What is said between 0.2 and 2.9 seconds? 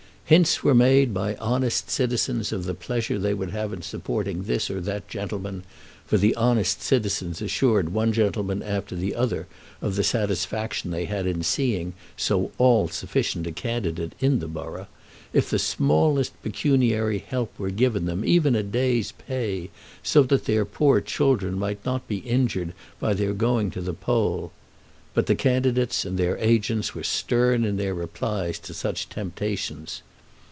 Hints were made by honest citizens of the